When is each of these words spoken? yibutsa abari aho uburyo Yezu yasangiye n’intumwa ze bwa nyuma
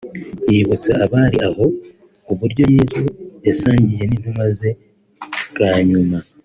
yibutsa 0.51 0.91
abari 1.05 1.37
aho 1.47 1.65
uburyo 2.31 2.63
Yezu 2.75 3.01
yasangiye 3.45 4.03
n’intumwa 4.05 4.45
ze 4.57 4.69
bwa 5.49 5.71
nyuma 5.87 6.17